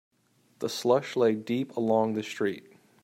The 0.57 0.67
slush 0.67 1.15
lay 1.15 1.35
deep 1.35 1.77
along 1.77 2.13
the 2.15 2.23
street. 2.23 2.73